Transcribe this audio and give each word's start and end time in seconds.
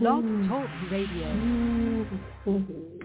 Blog 0.00 0.24
mm. 0.24 0.48
Talk 0.48 0.68
Radio. 0.90 1.28
Mm. 2.46 3.00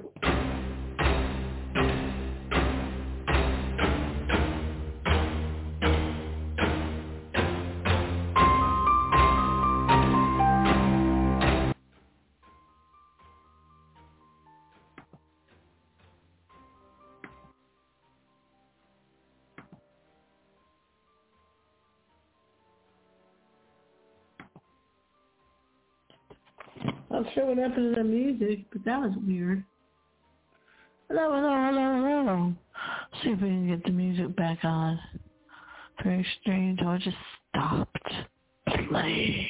sure 27.39 27.47
what 27.47 27.57
happened 27.57 27.95
to 27.95 28.01
the 28.01 28.07
music, 28.07 28.65
but 28.71 28.83
that 28.85 28.99
was 28.99 29.11
weird. 29.25 29.63
Hello, 31.09 31.31
hello, 31.33 31.55
hello, 31.55 32.23
hello. 32.25 32.53
See 33.23 33.29
if 33.29 33.41
we 33.41 33.47
can 33.47 33.67
get 33.67 33.83
the 33.83 33.91
music 33.91 34.35
back 34.35 34.59
on. 34.63 34.99
Very 36.03 36.25
strange. 36.41 36.79
It 36.81 37.01
just 37.01 37.17
stopped 37.49 38.13
playing. 38.89 39.47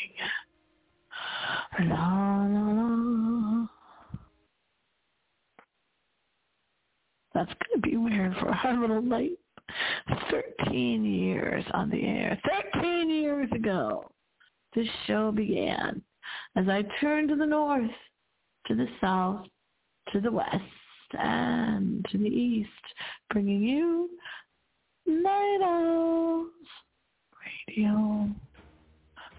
La 1.82 2.46
la 2.48 2.72
la. 2.72 3.68
That's 7.34 7.52
gonna 7.52 7.82
be 7.82 7.98
weird 7.98 8.36
for 8.40 8.50
our 8.50 8.80
little 8.80 9.04
light. 9.04 9.38
Thirteen 10.30 11.06
years 11.06 11.64
on 11.74 11.90
the 11.90 12.04
air. 12.04 12.40
Thirteen 12.74 13.10
years 13.10 13.50
ago, 13.54 14.10
this 14.76 14.88
show 15.06 15.32
began 15.32 16.02
as 16.56 16.68
I 16.68 16.84
turn 17.00 17.28
to 17.28 17.36
the 17.36 17.46
north, 17.46 17.92
to 18.68 18.76
the 18.76 18.88
south, 19.02 19.46
to 20.14 20.22
the 20.22 20.32
west, 20.32 20.64
and 21.18 22.06
to 22.12 22.18
the 22.18 22.26
east, 22.26 22.70
bringing 23.32 23.64
you 23.64 24.10
Night 25.08 25.60
Owls 25.64 26.48
Radio. 27.68 28.30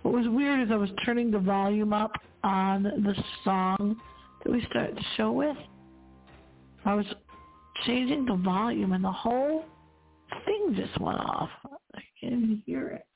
What 0.02 0.14
was 0.14 0.26
weird 0.28 0.60
is 0.60 0.72
I 0.72 0.76
was 0.76 0.90
turning 1.04 1.30
the 1.30 1.38
volume 1.38 1.92
up 1.92 2.12
on 2.42 2.82
the 2.82 3.14
song 3.44 4.00
that 4.42 4.52
we 4.52 4.64
started 4.70 4.96
the 4.96 5.04
show 5.16 5.30
with. 5.30 5.56
I 6.84 6.94
was 6.94 7.06
changing 7.86 8.24
the 8.24 8.36
volume 8.36 8.92
and 8.92 9.04
the 9.04 9.12
whole 9.12 9.64
thing 10.46 10.74
just 10.74 10.98
went 11.00 11.20
off. 11.20 11.50
I 11.94 12.00
can't 12.20 12.62
hear 12.64 12.88
it. 12.88 13.06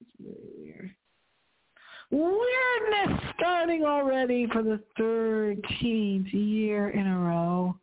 It's 0.00 0.10
very 0.20 0.48
weird 0.58 0.90
weirdness 2.12 3.20
starting 3.36 3.84
already 3.84 4.46
for 4.52 4.62
the 4.62 4.80
13th 4.98 6.32
year 6.32 6.90
in 6.90 7.06
a 7.06 7.18
row. 7.18 7.74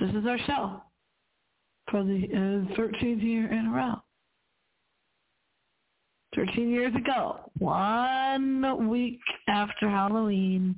This 0.00 0.10
is 0.10 0.26
our 0.26 0.38
show 0.46 0.82
for 1.90 2.02
the 2.02 2.24
uh, 2.32 2.74
13th 2.76 3.22
year 3.22 3.50
in 3.52 3.66
a 3.66 3.70
row. 3.70 3.94
13 6.34 6.70
years 6.70 6.94
ago, 6.96 7.50
one 7.58 8.88
week 8.88 9.20
after 9.48 9.88
Halloween, 9.88 10.74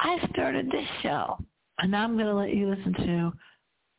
I 0.00 0.18
started 0.32 0.70
this 0.70 0.86
show. 1.02 1.38
And 1.78 1.90
now 1.90 2.04
I'm 2.04 2.14
going 2.14 2.26
to 2.26 2.34
let 2.34 2.54
you 2.54 2.70
listen 2.70 2.94
to 2.94 3.32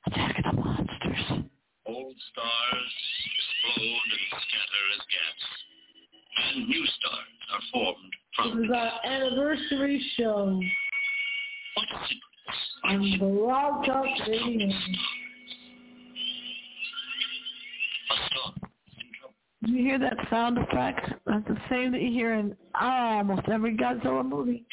Attack 0.07 0.39
of 0.39 0.55
the 0.55 0.61
Monsters. 0.61 1.45
Old 1.85 2.15
stars 2.31 2.93
explode 3.65 4.09
and 4.11 4.41
scatter 4.41 4.83
as 4.93 5.03
gas 5.11 5.76
and 6.37 6.67
new 6.67 6.85
stars 6.85 7.27
are 7.53 7.61
formed 7.73 8.13
from 8.35 8.61
This 8.61 8.65
is 8.65 8.75
our 8.75 8.91
anniversary 9.05 10.03
show 10.17 10.59
what 11.75 11.87
secrets 12.03 12.21
on 12.85 13.19
Blog 13.19 13.85
Talk 13.85 14.05
Radio. 14.27 14.67
a 18.09 18.15
star 18.27 18.53
in 18.55 19.07
trouble. 19.19 19.35
Did 19.63 19.69
you 19.69 19.83
hear 19.83 19.99
that 19.99 20.17
sound 20.29 20.57
effect? 20.57 21.11
That's 21.25 21.47
the 21.47 21.57
same 21.69 21.91
that 21.91 22.01
you 22.01 22.11
hear 22.11 22.33
in 22.35 22.55
almost 22.79 23.47
every 23.49 23.75
Godzilla 23.75 24.27
movie. 24.27 24.65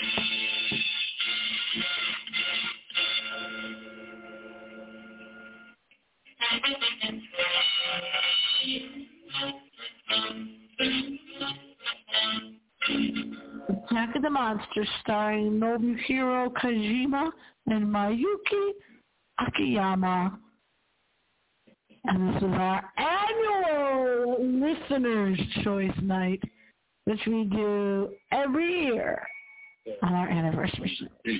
Monsters 14.34 14.88
starring 15.00 15.60
Nobuhiro 15.60 16.52
Kajima 16.54 17.30
and 17.68 17.86
Miyuki 17.86 18.72
Akiyama. 19.38 20.36
And 22.04 22.34
this 22.34 22.42
is 22.42 22.48
our 22.50 22.82
annual 22.98 24.36
Listener's 24.40 25.38
Choice 25.62 25.96
Night, 26.02 26.42
which 27.04 27.20
we 27.28 27.44
do 27.44 28.10
every 28.32 28.86
year 28.86 29.22
on 30.02 30.12
our 30.12 30.28
anniversary. 30.28 30.98
There 31.24 31.34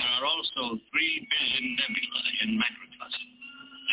are 0.00 0.24
also 0.24 0.78
three 0.90 1.28
billion 1.28 1.76
nebulae 1.76 2.32
in 2.42 2.58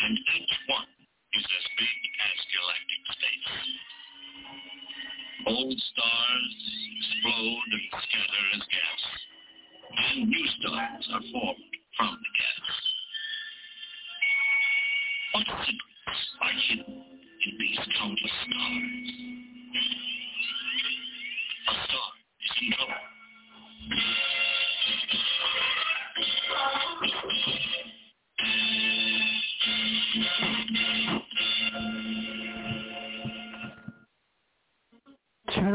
and 0.02 0.18
each 0.18 0.56
one 0.70 0.99
is 1.34 1.46
as 1.46 1.66
big 1.78 2.00
as 2.18 2.38
galactic 2.50 3.02
space. 3.14 3.50
Old 5.46 5.78
stars 5.78 6.56
explode 6.98 7.70
and 7.70 7.86
scatter 8.02 8.44
as 8.54 8.64
gas, 8.66 9.02
and 9.94 10.28
new 10.28 10.46
stars 10.58 11.04
are 11.14 11.24
formed 11.30 11.74
from 11.96 12.18
the 12.18 12.32
gas. 12.34 12.66
What 15.32 15.46
secrets 15.64 16.22
are 16.42 16.56
hidden 16.66 16.98
in 16.98 17.52
these 17.58 17.78
countless 17.94 18.36
stars? 18.42 19.08
A 21.68 21.74
star 21.86 22.10
is 22.42 22.52
in 22.60 22.72
trouble. 22.74 22.99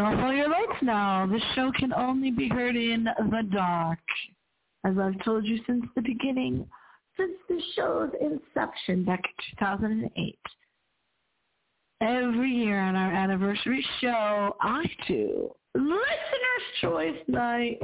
Off 0.05 0.19
all 0.23 0.33
your 0.33 0.49
lights 0.49 0.81
now. 0.83 1.25
This 1.25 1.41
show 1.55 1.71
can 1.79 1.91
only 1.93 2.29
be 2.29 2.47
heard 2.47 2.75
in 2.75 3.05
the 3.05 3.41
dark. 3.51 3.99
As 4.85 4.93
I've 4.99 5.23
told 5.23 5.45
you 5.45 5.59
since 5.65 5.83
the 5.95 6.01
beginning, 6.01 6.67
since 7.17 7.33
the 7.49 7.59
show's 7.75 8.11
inception 8.21 9.03
back 9.03 9.23
in 9.25 9.57
2008. 9.57 10.37
Every 12.01 12.51
year 12.51 12.79
on 12.79 12.95
our 12.95 13.11
anniversary 13.11 13.83
show, 13.99 14.55
I 14.61 14.83
do 15.07 15.49
Listener's 15.73 16.81
Choice 16.81 17.23
Night. 17.27 17.79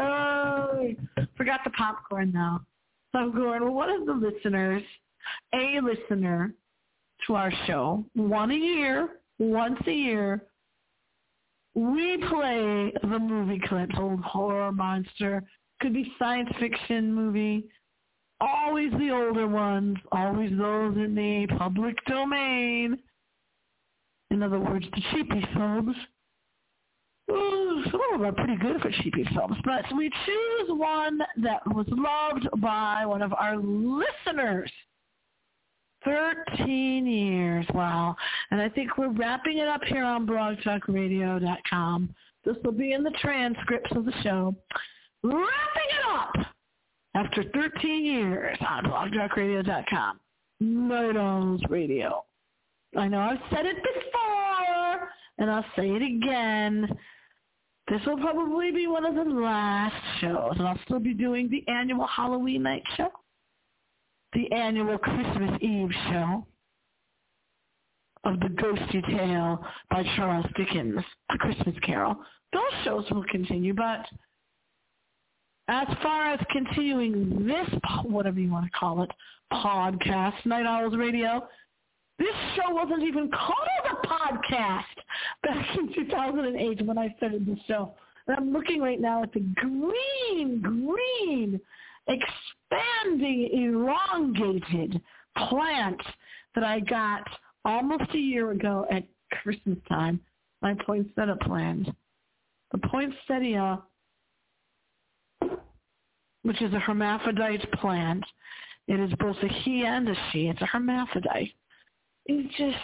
Oh, 0.00 0.94
forgot 1.36 1.60
the 1.64 1.70
popcorn 1.70 2.32
now. 2.32 2.64
So 3.12 3.18
I'm 3.18 3.34
going, 3.34 3.62
well, 3.62 3.74
what 3.74 3.90
if 3.90 4.06
the 4.06 4.12
listeners, 4.12 4.82
a 5.54 5.80
listener 5.82 6.54
to 7.26 7.34
our 7.34 7.52
show, 7.66 8.04
one 8.14 8.50
a 8.52 8.56
year, 8.56 9.20
once 9.38 9.80
a 9.86 9.92
year, 9.92 10.44
we 11.74 12.18
play 12.28 12.92
the 13.02 13.18
movie 13.18 13.60
clips, 13.68 13.94
old 13.98 14.20
horror 14.20 14.72
monster, 14.72 15.42
could 15.80 15.92
be 15.92 16.12
science 16.18 16.50
fiction 16.60 17.12
movie, 17.12 17.64
always 18.40 18.92
the 18.92 19.10
older 19.10 19.48
ones, 19.48 19.96
always 20.12 20.50
those 20.56 20.96
in 20.96 21.14
the 21.14 21.46
public 21.58 21.96
domain. 22.06 22.98
In 24.30 24.42
other 24.42 24.60
words, 24.60 24.86
the 24.94 25.02
cheapy 25.12 25.46
films. 25.54 25.96
Some 27.28 28.00
of 28.12 28.20
them 28.20 28.24
are 28.24 28.32
pretty 28.32 28.56
good 28.56 28.80
for 28.80 28.90
cheapy 29.02 29.24
films, 29.34 29.56
but 29.64 29.84
we 29.96 30.10
choose 30.26 30.68
one 30.68 31.18
that 31.38 31.66
was 31.74 31.86
loved 31.88 32.48
by 32.60 33.06
one 33.06 33.22
of 33.22 33.32
our 33.32 33.56
listeners. 33.56 34.70
13 36.04 37.06
years, 37.06 37.66
wow. 37.74 38.16
And 38.50 38.60
I 38.60 38.68
think 38.68 38.96
we're 38.98 39.12
wrapping 39.12 39.58
it 39.58 39.68
up 39.68 39.82
here 39.84 40.04
on 40.04 40.26
blogtalkradio.com. 40.26 42.14
This 42.44 42.56
will 42.62 42.72
be 42.72 42.92
in 42.92 43.02
the 43.02 43.14
transcripts 43.20 43.90
of 43.96 44.04
the 44.04 44.12
show. 44.22 44.54
Wrapping 45.22 45.42
it 45.44 46.06
up 46.10 46.34
after 47.14 47.44
13 47.54 48.04
years 48.04 48.58
on 48.68 48.84
blogtalkradio.com. 48.84 50.20
Owls 50.62 51.62
Radio. 51.68 52.24
I 52.96 53.08
know 53.08 53.20
I've 53.20 53.38
said 53.50 53.66
it 53.66 53.76
before, 53.76 55.08
and 55.38 55.50
I'll 55.50 55.64
say 55.76 55.90
it 55.90 56.02
again. 56.02 56.88
This 57.88 58.00
will 58.06 58.18
probably 58.18 58.70
be 58.70 58.86
one 58.86 59.04
of 59.04 59.14
the 59.14 59.24
last 59.24 59.94
shows, 60.20 60.52
and 60.58 60.66
I'll 60.66 60.80
still 60.84 61.00
be 61.00 61.12
doing 61.12 61.50
the 61.50 61.64
annual 61.70 62.06
Halloween 62.06 62.62
night 62.62 62.82
show 62.96 63.10
the 64.34 64.50
annual 64.52 64.98
Christmas 64.98 65.58
Eve 65.60 65.90
show. 66.10 66.46
of 68.24 68.40
The 68.40 68.48
Ghosty 68.48 69.06
Tale 69.06 69.64
by 69.90 70.02
Charles 70.16 70.46
Dickens, 70.56 71.02
A 71.30 71.38
Christmas 71.38 71.76
Carol. 71.82 72.16
Those 72.52 72.62
shows 72.84 73.04
will 73.10 73.24
continue, 73.30 73.74
but 73.74 74.06
as 75.68 75.86
far 76.02 76.32
as 76.32 76.40
continuing 76.50 77.46
this, 77.46 77.68
whatever 78.04 78.38
you 78.38 78.50
want 78.50 78.66
to 78.66 78.78
call 78.78 79.02
it, 79.02 79.10
podcast, 79.52 80.44
Night 80.44 80.66
Owls 80.66 80.96
Radio, 80.96 81.46
this 82.18 82.34
show 82.54 82.70
wasn't 82.72 83.02
even 83.02 83.30
called 83.30 83.68
a 83.90 84.06
podcast 84.06 84.84
back 85.42 85.76
in 85.76 85.92
2008 85.94 86.86
when 86.86 86.98
I 86.98 87.14
started 87.16 87.46
the 87.46 87.56
show. 87.66 87.94
And 88.26 88.36
I'm 88.36 88.52
looking 88.52 88.80
right 88.80 89.00
now 89.00 89.22
at 89.22 89.32
the 89.32 89.40
green, 89.40 90.60
green, 90.60 91.60
expanding, 92.06 93.48
elongated 93.52 95.00
plant 95.48 96.00
that 96.54 96.64
I 96.64 96.80
got 96.80 97.22
almost 97.64 98.14
a 98.14 98.18
year 98.18 98.50
ago 98.50 98.86
at 98.90 99.04
Christmas 99.42 99.78
time, 99.88 100.20
my 100.62 100.74
poinsettia 100.86 101.36
plant. 101.42 101.88
The 102.72 102.78
poinsettia, 102.78 103.82
which 106.42 106.60
is 106.60 106.72
a 106.74 106.78
hermaphrodite 106.78 107.70
plant, 107.72 108.24
it 108.86 109.00
is 109.00 109.10
both 109.18 109.36
a 109.42 109.48
he 109.48 109.84
and 109.84 110.08
a 110.08 110.14
she. 110.30 110.48
It's 110.48 110.60
a 110.60 110.66
hermaphrodite. 110.66 111.54
It's 112.26 112.54
just 112.56 112.76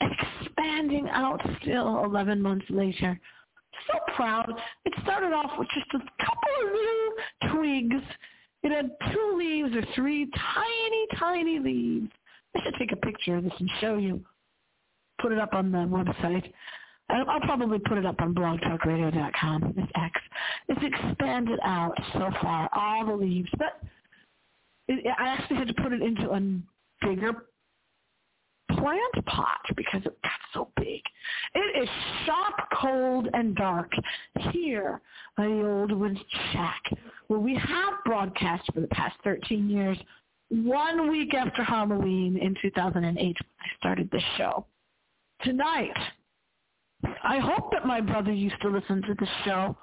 expanding 0.00 1.08
out 1.10 1.40
still 1.62 2.04
11 2.04 2.42
months 2.42 2.66
later. 2.68 3.18
So 3.88 3.98
proud. 4.14 4.52
It 4.84 4.92
started 5.02 5.32
off 5.32 5.50
with 5.58 5.68
just 5.74 5.88
a 5.94 6.24
couple 6.24 6.50
of 6.62 6.72
little 6.72 7.54
twigs. 7.54 8.04
It 8.64 8.72
had 8.72 8.90
two 9.12 9.34
leaves 9.36 9.76
or 9.76 9.84
three 9.94 10.28
tiny, 10.54 11.06
tiny 11.18 11.58
leaves. 11.58 12.10
I 12.56 12.60
should 12.64 12.74
take 12.78 12.92
a 12.92 12.96
picture 12.96 13.36
of 13.36 13.44
this 13.44 13.52
and 13.58 13.70
show 13.80 13.96
you. 13.96 14.24
Put 15.20 15.32
it 15.32 15.38
up 15.38 15.52
on 15.54 15.70
the 15.70 15.78
website. 15.78 16.50
I'll 17.10 17.40
probably 17.40 17.78
put 17.78 17.98
it 17.98 18.06
up 18.06 18.20
on 18.20 18.34
blogtalkradio.com. 18.34 19.74
It's 19.76 19.92
X. 19.94 20.20
It's 20.68 20.80
expanded 20.82 21.58
out 21.62 21.94
so 22.14 22.30
far, 22.40 22.70
all 22.74 23.06
the 23.06 23.12
leaves. 23.12 23.50
But 23.58 23.80
it, 24.88 25.04
I 25.18 25.28
actually 25.28 25.58
had 25.58 25.68
to 25.68 25.74
put 25.74 25.92
it 25.92 26.00
into 26.00 26.30
a 26.30 26.40
bigger 27.06 27.46
plant 28.70 29.26
pot 29.26 29.60
because 29.76 30.00
it 30.06 30.16
got 30.22 30.32
so 30.54 30.68
big. 30.76 31.02
It 31.54 31.82
is 31.82 31.88
sharp, 32.24 32.63
cold, 32.84 33.28
and 33.32 33.56
dark 33.56 33.90
here 34.52 35.00
at 35.38 35.44
the 35.44 35.66
old 35.66 35.92
wood 35.92 36.18
shack 36.52 36.82
where 37.28 37.40
we 37.40 37.54
have 37.54 37.94
broadcast 38.04 38.62
for 38.72 38.80
the 38.80 38.88
past 38.88 39.16
13 39.24 39.68
years 39.68 39.98
one 40.50 41.10
week 41.10 41.34
after 41.34 41.64
Halloween 41.64 42.36
in 42.36 42.54
2008 42.60 43.18
when 43.18 43.34
I 43.34 43.76
started 43.78 44.10
this 44.10 44.22
show. 44.36 44.66
Tonight, 45.42 45.96
I 47.22 47.38
hope 47.38 47.70
that 47.72 47.86
my 47.86 48.00
brother 48.00 48.32
used 48.32 48.60
to 48.62 48.68
listen 48.68 49.02
to 49.02 49.14
the 49.18 49.26
show. 49.44 49.76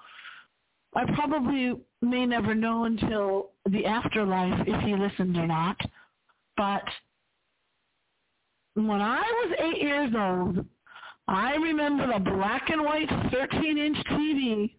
I 0.96 1.06
probably 1.16 1.74
may 2.02 2.26
never 2.26 2.54
know 2.54 2.86
until 2.86 3.52
the 3.70 3.86
afterlife 3.86 4.68
if 4.68 4.82
he 4.84 4.96
listened 4.96 5.38
or 5.38 5.48
not. 5.48 5.78
But 6.58 6.84
when 8.76 9.02
I 9.02 9.22
was 9.22 9.56
eight 9.60 9.82
years 9.82 10.12
old, 10.16 10.66
I 11.32 11.56
remember 11.56 12.12
a 12.12 12.20
black 12.20 12.70
and 12.70 12.84
white 12.84 13.10
13-inch 13.10 13.98
TV. 14.12 14.76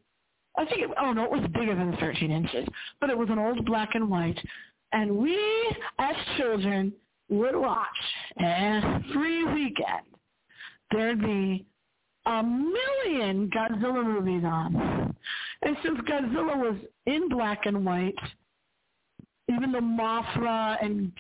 I 0.56 0.64
think, 0.66 0.82
it, 0.82 0.90
oh 1.00 1.12
no, 1.12 1.24
it 1.24 1.30
was 1.30 1.48
bigger 1.54 1.74
than 1.74 1.96
13 1.98 2.30
inches, 2.30 2.68
but 3.00 3.08
it 3.10 3.16
was 3.16 3.30
an 3.30 3.38
old 3.38 3.64
black 3.64 3.90
and 3.94 4.10
white 4.10 4.38
and 4.92 5.16
we, 5.16 5.38
as 5.98 6.14
children, 6.36 6.92
would 7.28 7.56
watch 7.56 7.86
every 8.38 9.44
weekend. 9.44 10.06
There'd 10.90 11.20
be 11.20 11.64
a 12.26 12.42
million 12.42 13.50
Godzilla 13.50 14.04
movies 14.04 14.44
on. 14.44 15.16
And 15.62 15.76
since 15.82 15.98
Godzilla 16.00 16.56
was 16.58 16.76
in 17.06 17.28
black 17.30 17.64
and 17.64 17.84
white, 17.84 18.14
even 19.48 19.72
though 19.72 19.80
Mothra 19.80 20.76
and 20.84 21.10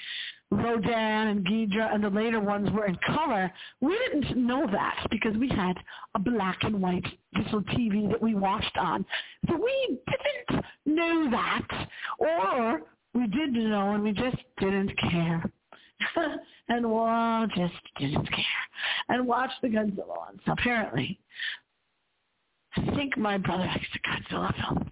Rodan 0.52 1.28
and 1.28 1.46
Ghidra 1.46 1.94
and 1.94 2.04
the 2.04 2.10
later 2.10 2.40
ones 2.40 2.70
were 2.72 2.84
in 2.84 2.96
color, 3.06 3.50
we 3.80 3.98
didn't 4.06 4.46
know 4.46 4.66
that 4.70 5.06
because 5.10 5.36
we 5.36 5.48
had 5.48 5.76
a 6.14 6.18
black 6.18 6.58
and 6.62 6.80
white 6.80 7.06
digital 7.34 7.62
TV 7.62 8.10
that 8.10 8.20
we 8.20 8.34
watched 8.34 8.76
on. 8.76 9.04
So 9.48 9.56
we 9.56 9.98
didn't 10.06 10.64
know 10.84 11.30
that. 11.30 11.88
Or 12.18 12.82
we 13.14 13.26
did 13.28 13.52
know 13.52 13.94
and 13.94 14.02
we 14.02 14.12
just 14.12 14.36
didn't 14.58 14.92
care. 15.10 15.42
and 16.68 16.90
we 16.90 17.46
just 17.56 17.82
didn't 17.98 18.30
care. 18.30 18.44
And 19.08 19.26
watched 19.26 19.60
the 19.62 19.68
Godzilla 19.68 20.08
ones, 20.08 20.40
apparently. 20.46 21.18
I 22.76 22.94
think 22.94 23.16
my 23.16 23.38
brother 23.38 23.64
likes 23.64 23.86
the 23.92 24.36
Godzilla 24.36 24.54
film. 24.56 24.90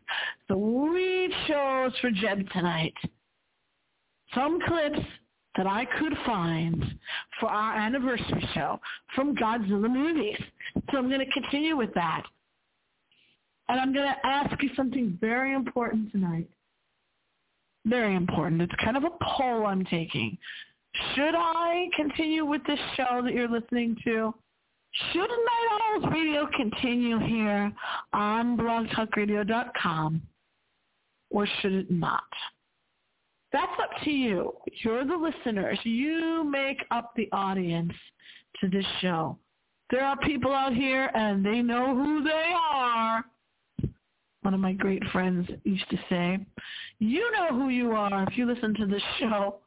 So 0.49 0.57
we 0.57 1.35
chose 1.49 1.93
for 2.01 2.11
Jeb 2.11 2.49
tonight 2.51 2.95
some 4.35 4.61
clips 4.67 5.01
that 5.61 5.67
I 5.67 5.85
could 5.85 6.15
find 6.25 6.83
for 7.39 7.51
our 7.51 7.77
anniversary 7.77 8.49
show 8.55 8.81
from 9.15 9.37
Godzilla 9.37 9.93
movies. 9.93 10.41
So 10.91 10.97
I'm 10.97 11.09
going 11.11 11.21
to 11.21 11.31
continue 11.33 11.77
with 11.77 11.93
that. 11.93 12.23
And 13.69 13.79
I'm 13.79 13.93
going 13.93 14.09
to 14.09 14.27
ask 14.27 14.51
you 14.63 14.71
something 14.75 15.19
very 15.21 15.55
important 15.55 16.13
tonight 16.13 16.49
very 17.87 18.15
important. 18.15 18.63
It's 18.63 18.73
kind 18.83 18.97
of 18.97 19.05
a 19.05 19.11
poll 19.23 19.67
I'm 19.67 19.85
taking. 19.85 20.37
Should 21.15 21.35
I 21.35 21.89
continue 21.97 22.45
with 22.45 22.63
this 22.67 22.79
show 22.97 23.23
that 23.23 23.33
you're 23.33 23.49
listening 23.49 23.97
to? 24.05 24.35
Should 25.13 25.21
Night 25.21 25.81
Owls 25.83 26.05
Radio 26.13 26.49
continue 26.57 27.19
here 27.21 27.73
on 28.13 28.57
blogtalkradio.com 28.57 30.21
or 31.31 31.47
should 31.61 31.73
it 31.73 31.91
not? 31.91 32.25
That's 33.53 33.73
up 33.83 33.91
to 34.05 34.11
you. 34.11 34.53
You're 34.85 35.05
the 35.05 35.17
listeners. 35.17 35.79
You 35.83 36.45
make 36.45 36.79
up 36.91 37.13
the 37.17 37.29
audience 37.33 37.93
to 38.61 38.69
this 38.69 38.87
show. 39.01 39.39
There 39.91 40.05
are 40.05 40.17
people 40.19 40.53
out 40.53 40.75
here 40.75 41.11
and 41.15 41.45
they 41.45 41.61
know 41.63 41.95
who 41.95 42.23
they 42.23 42.53
are 42.55 43.25
one 44.43 44.55
of 44.55 44.61
my 44.61 44.73
great 44.73 45.03
friends 45.13 45.49
used 45.65 45.89
to 45.91 45.99
say, 46.09 46.39
you 46.99 47.31
know 47.33 47.49
who 47.49 47.69
you 47.69 47.93
are 47.93 48.25
if 48.25 48.37
you 48.37 48.47
listen 48.47 48.75
to 48.75 48.87
this 48.87 49.03
show. 49.19 49.59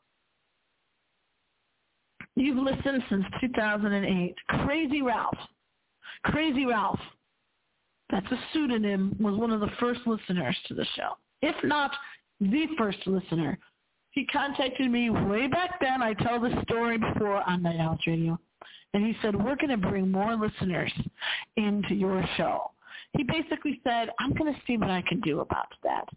You've 2.36 2.58
listened 2.58 3.04
since 3.10 3.24
2008. 3.42 4.36
Crazy 4.66 5.02
Ralph. 5.02 5.38
Crazy 6.24 6.66
Ralph. 6.66 7.00
That's 8.10 8.32
a 8.32 8.40
pseudonym, 8.52 9.16
was 9.20 9.38
one 9.38 9.52
of 9.52 9.60
the 9.60 9.70
first 9.80 10.02
listeners 10.06 10.58
to 10.68 10.74
the 10.74 10.86
show. 10.96 11.14
If 11.42 11.56
not 11.64 11.92
the 12.40 12.68
first 12.78 13.00
listener. 13.06 13.60
He 14.14 14.26
contacted 14.26 14.90
me 14.90 15.10
way 15.10 15.48
back 15.48 15.80
then. 15.82 16.02
I 16.02 16.14
tell 16.14 16.40
the 16.40 16.62
story 16.64 16.98
before 16.98 17.48
on 17.48 17.62
Night 17.64 17.80
Owls 17.80 18.00
Radio. 18.08 18.40
And 18.94 19.06
he 19.06 19.16
said, 19.22 19.36
we're 19.36 19.56
going 19.56 19.70
to 19.70 19.78
bring 19.78 20.12
more 20.12 20.36
listeners 20.36 20.92
into 21.58 21.96
your 21.96 22.24
show 22.38 22.74
he 23.16 23.24
basically 23.24 23.80
said, 23.84 24.10
I'm 24.20 24.34
going 24.34 24.54
to 24.54 24.60
see 24.66 24.78
what 24.78 24.90
I 24.90 25.04
can 25.08 25.20
do 25.22 25.42
about 25.42 25.68
that. 25.84 26.08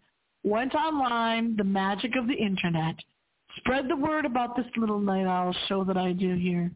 Went 0.43 0.73
online, 0.75 1.55
the 1.55 1.63
magic 1.63 2.15
of 2.15 2.27
the 2.27 2.33
internet, 2.33 2.95
spread 3.57 3.87
the 3.87 3.95
word 3.95 4.25
about 4.25 4.55
this 4.55 4.65
little 4.75 4.99
night 4.99 5.25
owl 5.25 5.55
show 5.67 5.83
that 5.83 5.97
I 5.97 6.13
do 6.13 6.35
here 6.35 6.71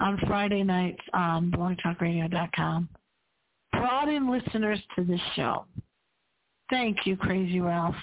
on 0.00 0.18
Friday 0.26 0.62
nights 0.62 1.02
on 1.14 1.50
blogtalkradio.com. 1.50 2.88
Brought 3.72 4.08
in 4.08 4.30
listeners 4.30 4.80
to 4.96 5.04
this 5.04 5.20
show. 5.36 5.64
Thank 6.68 7.06
you, 7.06 7.16
Crazy 7.16 7.60
Ralph. 7.60 7.96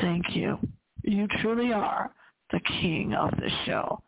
Thank 0.00 0.34
you. 0.34 0.58
You 1.02 1.26
truly 1.40 1.72
are 1.72 2.12
the 2.50 2.60
king 2.80 3.14
of 3.14 3.30
the 3.30 3.50
show. 3.66 4.02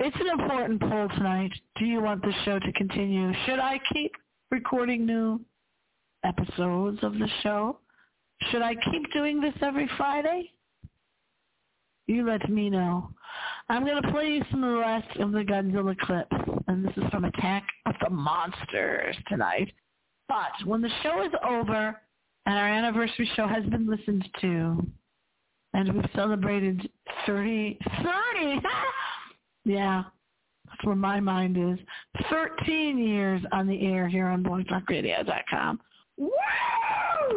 It's 0.00 0.16
an 0.18 0.40
important 0.40 0.80
poll 0.80 1.08
tonight. 1.08 1.52
Do 1.78 1.84
you 1.84 2.00
want 2.00 2.22
the 2.22 2.32
show 2.44 2.58
to 2.58 2.72
continue? 2.72 3.32
Should 3.46 3.60
I 3.60 3.80
keep 3.92 4.12
recording 4.50 5.06
new 5.06 5.40
episodes 6.24 6.98
of 7.02 7.14
the 7.14 7.28
show? 7.42 7.78
Should 8.50 8.62
I 8.62 8.74
keep 8.74 9.12
doing 9.12 9.40
this 9.40 9.54
every 9.62 9.88
Friday? 9.96 10.50
You 12.06 12.26
let 12.26 12.50
me 12.50 12.68
know. 12.68 13.10
I'm 13.68 13.84
going 13.84 14.02
to 14.02 14.12
play 14.12 14.28
you 14.28 14.44
some 14.50 14.62
of 14.62 14.72
the 14.74 14.80
rest 14.80 15.16
of 15.20 15.32
the 15.32 15.40
Godzilla 15.40 15.96
clips, 15.98 16.36
and 16.68 16.84
this 16.84 16.92
is 16.96 17.04
from 17.10 17.24
Attack 17.24 17.64
of 17.86 17.94
the 18.02 18.10
Monsters 18.10 19.16
tonight. 19.28 19.72
But 20.28 20.66
when 20.66 20.82
the 20.82 20.90
show 21.02 21.24
is 21.24 21.32
over 21.46 22.00
and 22.46 22.58
our 22.58 22.68
anniversary 22.68 23.30
show 23.36 23.46
has 23.46 23.64
been 23.66 23.88
listened 23.88 24.28
to, 24.42 24.86
and 25.74 25.92
we've 25.92 26.10
celebrated 26.14 26.88
30, 27.26 27.78
30, 28.02 28.60
yeah, 29.64 30.04
that's 30.66 30.84
where 30.84 30.96
my 30.96 31.20
mind 31.20 31.56
is. 31.58 31.78
13 32.30 32.96
years 32.96 33.42
on 33.52 33.66
the 33.66 33.86
air 33.86 34.08
here 34.08 34.28
on 34.28 34.42
blogtalkradio.com. 34.42 35.80
Woo! 36.16 36.30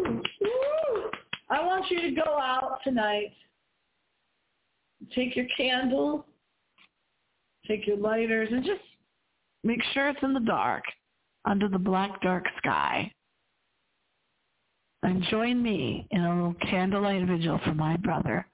Woo! 0.04 0.22
I 1.50 1.64
want 1.66 1.90
you 1.90 2.02
to 2.02 2.12
go 2.12 2.38
out 2.40 2.80
tonight. 2.84 3.34
Take 5.16 5.36
your 5.36 5.48
candle. 5.56 6.26
take 7.68 7.86
your 7.88 7.98
lighters 7.98 8.50
and 8.52 8.64
just 8.64 8.82
make 9.64 9.82
sure 9.94 10.10
it's 10.10 10.20
in 10.24 10.34
the 10.34 10.40
dark 10.40 10.84
under 11.46 11.68
the 11.68 11.78
black 11.80 12.22
dark 12.22 12.46
sky. 12.58 13.12
And 15.08 15.24
join 15.32 15.64
me 15.64 16.06
in 16.12 16.20
a 16.20 16.36
little 16.36 16.54
candlelight 16.70 17.26
vigil 17.28 17.62
for 17.64 17.74
my 17.74 17.96
brother, 17.96 18.46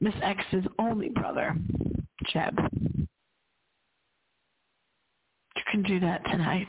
Miss 0.00 0.14
X's 0.20 0.64
only 0.80 1.10
brother, 1.10 1.54
Jeb. 2.32 2.58
You 2.74 3.06
can 5.70 5.84
do 5.84 6.00
that 6.00 6.24
tonight. 6.24 6.68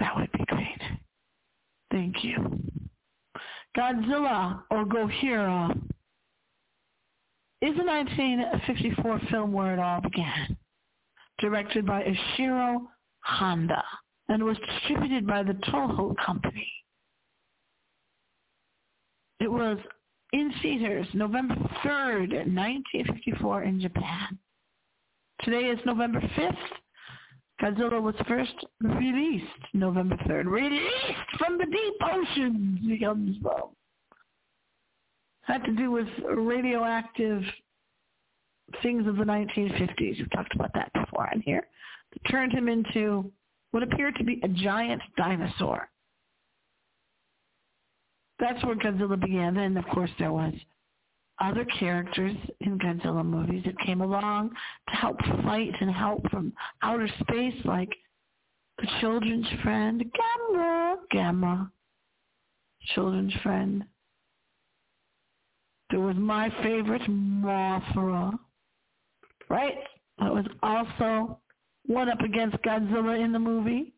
That 0.00 0.16
would 0.16 0.32
be 0.32 0.44
great. 0.48 0.80
Thank 1.92 2.24
you. 2.24 2.34
Godzilla 3.76 4.62
or 4.68 4.84
Gojira 4.84 5.70
is 7.60 7.78
a 7.78 7.84
1954 7.84 9.20
film 9.30 9.52
where 9.52 9.74
it 9.74 9.78
all 9.78 10.00
began, 10.00 10.56
directed 11.38 11.86
by 11.86 12.02
Ishiro 12.02 12.88
Honda 13.20 13.84
and 14.28 14.42
was 14.42 14.56
distributed 14.58 15.28
by 15.28 15.44
the 15.44 15.52
Toho 15.52 16.16
Company. 16.26 16.68
It 19.42 19.50
was 19.50 19.76
in 20.32 20.52
theaters 20.62 21.08
November 21.14 21.56
3rd, 21.84 22.30
1954 22.30 23.64
in 23.64 23.80
Japan. 23.80 24.38
Today 25.42 25.66
is 25.66 25.80
November 25.84 26.20
5th. 26.20 26.56
Godzilla 27.60 28.00
was 28.00 28.14
first 28.28 28.54
released 28.80 29.44
November 29.74 30.16
3rd. 30.28 30.46
Released 30.46 31.38
from 31.38 31.58
the 31.58 31.64
deep 31.64 31.94
oceans 32.04 32.78
he 32.82 33.00
comes 33.00 33.36
from. 33.42 33.70
Had 35.40 35.64
to 35.64 35.72
do 35.72 35.90
with 35.90 36.06
radioactive 36.36 37.42
things 38.80 39.08
of 39.08 39.16
the 39.16 39.24
1950s. 39.24 40.18
We've 40.18 40.30
talked 40.30 40.54
about 40.54 40.70
that 40.74 40.92
before 40.92 41.28
on 41.32 41.40
here. 41.40 41.66
Turned 42.30 42.52
him 42.52 42.68
into 42.68 43.28
what 43.72 43.82
appeared 43.82 44.14
to 44.18 44.24
be 44.24 44.40
a 44.44 44.48
giant 44.48 45.02
dinosaur 45.16 45.88
that's 48.38 48.62
where 48.64 48.76
Godzilla 48.76 49.20
began. 49.20 49.56
And 49.56 49.78
of 49.78 49.86
course, 49.86 50.10
there 50.18 50.32
was 50.32 50.54
other 51.40 51.64
characters 51.78 52.36
in 52.60 52.78
Godzilla 52.78 53.24
movies 53.24 53.62
that 53.64 53.78
came 53.80 54.00
along 54.00 54.50
to 54.88 54.96
help 54.96 55.16
fight 55.44 55.72
and 55.80 55.90
help 55.90 56.28
from 56.30 56.52
outer 56.82 57.08
space, 57.20 57.54
like 57.64 57.90
the 58.78 58.86
children's 59.00 59.46
friend, 59.62 60.04
Gamera, 60.50 60.96
Gamera, 61.12 61.70
children's 62.94 63.34
friend. 63.42 63.84
There 65.90 66.00
was 66.00 66.16
my 66.16 66.48
favorite, 66.62 67.02
Mothra, 67.02 68.38
right? 69.48 69.74
That 70.18 70.32
was 70.32 70.46
also 70.62 71.38
one 71.86 72.08
up 72.08 72.20
against 72.20 72.56
Godzilla 72.58 73.22
in 73.22 73.32
the 73.32 73.38
movie. 73.38 73.92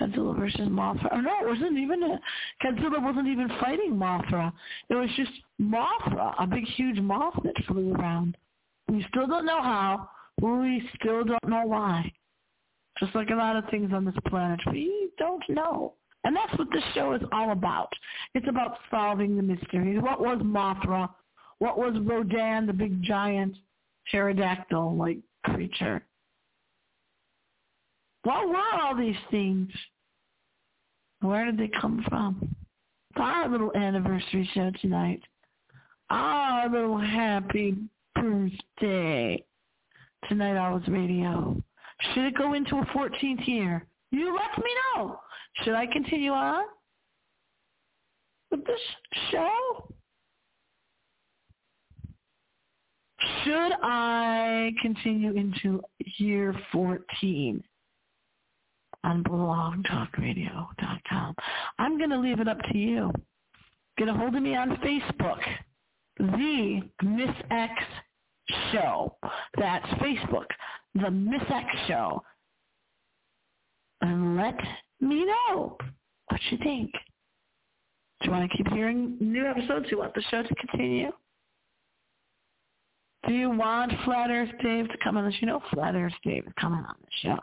Godzilla 0.00 0.38
versus 0.38 0.68
Mothra. 0.68 1.08
Oh 1.12 1.20
no, 1.20 1.30
it 1.42 1.48
wasn't 1.48 1.78
even 1.78 2.02
a, 2.02 2.20
Godzilla 2.64 3.02
wasn't 3.02 3.28
even 3.28 3.48
fighting 3.60 3.92
Mothra. 3.94 4.52
It 4.88 4.94
was 4.94 5.10
just 5.16 5.30
Mothra, 5.60 6.34
a 6.38 6.46
big 6.46 6.64
huge 6.64 6.98
moth 6.98 7.34
that 7.44 7.54
flew 7.66 7.94
around. 7.94 8.36
We 8.88 9.04
still 9.10 9.26
don't 9.26 9.46
know 9.46 9.62
how. 9.62 10.08
We 10.40 10.88
still 10.96 11.24
don't 11.24 11.48
know 11.48 11.66
why. 11.66 12.10
Just 12.98 13.14
like 13.14 13.30
a 13.30 13.34
lot 13.34 13.56
of 13.56 13.68
things 13.70 13.92
on 13.92 14.04
this 14.04 14.14
planet, 14.28 14.60
we 14.70 15.10
don't 15.18 15.42
know. 15.48 15.94
And 16.24 16.36
that's 16.36 16.56
what 16.58 16.68
this 16.72 16.84
show 16.94 17.14
is 17.14 17.22
all 17.32 17.50
about. 17.50 17.92
It's 18.34 18.48
about 18.48 18.78
solving 18.90 19.36
the 19.36 19.42
mysteries. 19.42 20.00
What 20.00 20.20
was 20.20 20.38
Mothra? 20.38 21.08
What 21.58 21.78
was 21.78 21.94
Rodan, 22.00 22.66
the 22.66 22.72
big 22.72 23.02
giant 23.02 23.56
pterodactyl-like 24.10 25.18
creature? 25.44 26.04
What 28.24 28.48
were 28.48 28.80
all 28.80 28.96
these 28.96 29.16
things? 29.30 29.70
Where 31.20 31.44
did 31.44 31.58
they 31.58 31.70
come 31.80 32.04
from? 32.08 32.54
Our 33.16 33.48
little 33.48 33.74
anniversary 33.76 34.48
show 34.54 34.70
tonight. 34.80 35.22
Our 36.10 36.68
little 36.68 36.98
happy 36.98 37.76
birthday. 38.14 39.44
Tonight 40.28 40.56
Owls 40.56 40.86
Radio. 40.88 41.60
Should 42.12 42.24
it 42.26 42.34
go 42.36 42.54
into 42.54 42.76
a 42.76 42.84
14th 42.86 43.46
year? 43.46 43.86
You 44.10 44.34
let 44.34 44.64
me 44.64 44.70
know. 44.96 45.20
Should 45.62 45.74
I 45.74 45.86
continue 45.86 46.32
on 46.32 46.64
with 48.50 48.64
this 48.64 48.80
show? 49.30 49.88
Should 53.44 53.72
I 53.82 54.72
continue 54.80 55.32
into 55.32 55.82
year 56.18 56.54
14? 56.70 57.62
On 59.04 59.22
blogtalkradio.com. 59.24 61.34
I'm 61.78 61.98
going 61.98 62.10
to 62.10 62.18
leave 62.18 62.40
it 62.40 62.48
up 62.48 62.58
to 62.70 62.78
you. 62.78 63.12
Get 63.98 64.08
a 64.08 64.14
hold 64.14 64.34
of 64.34 64.42
me 64.42 64.56
on 64.56 64.76
Facebook, 64.78 65.40
The 66.18 66.82
Miss 67.02 67.34
X 67.50 67.72
Show. 68.72 69.16
That's 69.58 69.86
Facebook, 69.94 70.46
The 70.94 71.10
Miss 71.10 71.42
X 71.50 71.66
Show. 71.88 72.22
And 74.00 74.36
let 74.36 74.58
me 75.00 75.24
know 75.24 75.76
what 76.28 76.40
you 76.50 76.58
think. 76.58 76.90
Do 78.20 78.26
you 78.26 78.30
want 78.30 78.50
to 78.50 78.56
keep 78.56 78.68
hearing 78.72 79.16
new 79.20 79.46
episodes? 79.46 79.86
Do 79.86 79.92
you 79.92 79.98
want 79.98 80.14
the 80.14 80.22
show 80.30 80.42
to 80.42 80.54
continue? 80.54 81.10
Do 83.26 83.34
you 83.34 83.50
want 83.50 83.92
Flat 84.04 84.30
Earth 84.30 84.50
Dave 84.62 84.88
to 84.88 84.98
come 85.02 85.16
on 85.16 85.24
the 85.24 85.32
show? 85.32 85.38
You 85.40 85.46
know 85.46 85.60
Flat 85.72 85.94
Earth 85.94 86.12
Dave 86.24 86.44
is 86.46 86.52
coming 86.60 86.80
on 86.80 86.94
the 87.00 87.08
show. 87.22 87.38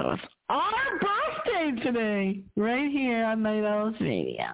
So 0.00 0.12
it's 0.12 0.22
our 0.48 0.98
birthday 0.98 1.82
today, 1.82 2.42
right 2.56 2.90
here 2.90 3.22
on 3.22 3.42
Night 3.42 3.64
Owls 3.64 3.96
Radio. 4.00 4.46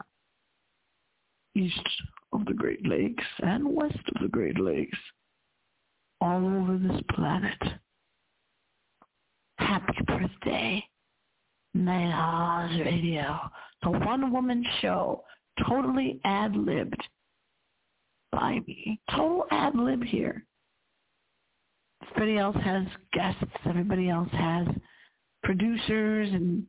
East 1.55 1.89
of 2.33 2.45
the 2.47 2.53
Great 2.53 2.85
Lakes 2.85 3.23
and 3.45 3.73
west 3.73 3.95
of 4.17 4.23
the 4.23 4.29
Great 4.29 4.59
Lakes. 4.59 4.99
All 6.21 6.45
over 6.45 6.79
this 6.79 7.01
planet. 7.15 7.63
Happy 9.59 9.95
birthday, 10.09 10.85
Night 11.75 12.13
Owls 12.13 12.81
Radio. 12.85 13.39
The 13.85 13.91
one-woman 13.91 14.65
show, 14.81 15.23
totally 15.69 16.21
ad-libbed 16.25 17.03
by 18.33 18.59
me. 18.67 18.99
Total 19.13 19.45
ad-lib 19.53 20.03
here. 20.03 20.45
Everybody 22.03 22.37
else 22.37 22.57
has 22.65 22.87
guests. 23.13 23.45
Everybody 23.65 24.09
else 24.09 24.31
has 24.33 24.67
producers 25.47 26.29
and 26.33 26.67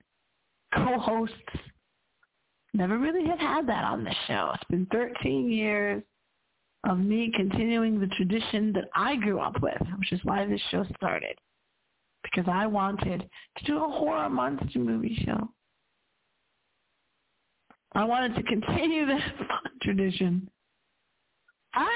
co-hosts. 0.74 1.36
Never 2.74 3.00
really 3.00 3.28
have 3.28 3.40
had 3.40 3.68
that 3.68 3.84
on 3.84 4.04
this 4.04 4.16
show. 4.28 4.52
It's 4.54 4.64
been 4.70 4.86
13 4.92 5.50
years 5.50 6.04
of 6.88 7.00
me 7.00 7.32
continuing 7.36 8.00
the 8.00 8.08
tradition 8.08 8.72
that 8.74 8.86
I 8.94 9.16
grew 9.16 9.40
up 9.40 9.62
with, 9.62 9.82
which 9.98 10.12
is 10.12 10.20
why 10.24 10.46
this 10.46 10.62
show 10.70 10.86
started. 10.96 11.36
Because 12.24 12.46
I 12.48 12.68
wanted 12.68 13.28
to 13.58 13.66
do 13.66 13.78
a 13.84 13.90
horror 13.90 14.30
monster 14.30 14.80
movie 14.80 15.20
show. 15.26 15.50
I 17.94 18.04
wanted 18.04 18.36
to 18.36 18.44
continue 18.44 19.06
this 19.08 19.22
tradition. 19.82 20.48
Happy 21.72 21.88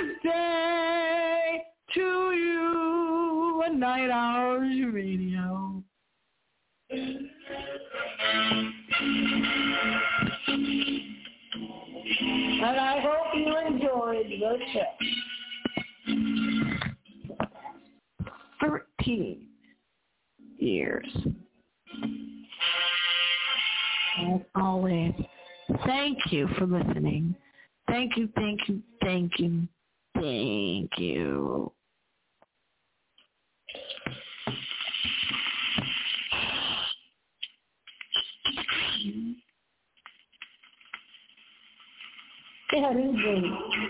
birthday 0.00 1.64
to 1.94 2.00
you, 2.00 3.62
a 3.66 3.70
night 3.74 4.10
owls 4.10 4.92
radio. 4.92 5.27
I 12.60 13.00
hope 13.00 13.34
you 13.34 13.56
enjoyed 13.66 14.26
the 14.26 14.58
show. 14.72 14.90
Thirteen 18.60 19.46
years. 20.58 21.06
As 24.20 24.40
always, 24.54 25.14
thank 25.86 26.18
you 26.30 26.48
for 26.58 26.66
listening. 26.66 27.34
Thank 27.86 28.16
you, 28.16 28.28
thank 28.34 28.68
you, 28.68 28.82
thank 29.02 29.38
you, 29.38 29.68
thank 30.14 30.90
you. 30.98 31.72
Yeah, 42.90 43.87